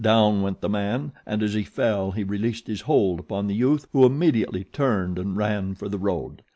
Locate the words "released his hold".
2.23-3.19